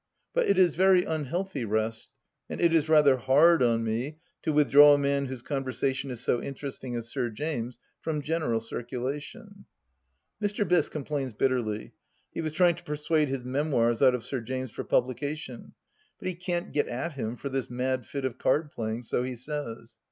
[0.33, 2.09] But it is very unhealthy rest,
[2.49, 6.19] and it is rather hard on me to withdraw a man whose con versation is
[6.21, 9.65] so interesting as Sir James' from general circulation
[10.39, 10.67] 1 Mr.
[10.67, 11.93] Biss complains bitterly;
[12.31, 15.73] he was trying to persuade his memoirs out of Sir James for publication,
[16.17, 19.35] but he can't get at him for this mad fit of card playing, so he
[19.35, 19.97] says.